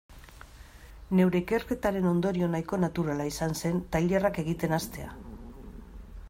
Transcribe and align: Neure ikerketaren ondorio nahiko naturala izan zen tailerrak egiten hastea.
Neure 1.19 1.37
ikerketaren 1.43 2.07
ondorio 2.13 2.47
nahiko 2.55 2.79
naturala 2.85 3.29
izan 3.33 3.55
zen 3.61 3.85
tailerrak 3.97 4.41
egiten 4.45 4.75
hastea. 4.81 5.13